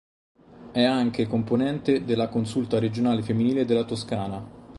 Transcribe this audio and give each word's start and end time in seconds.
È 0.71 0.81
anche 0.83 1.27
componente 1.27 2.03
della 2.05 2.27
Consulta 2.27 2.79
regionale 2.79 3.21
femminile 3.21 3.65
della 3.65 3.83
Toscana. 3.83 4.43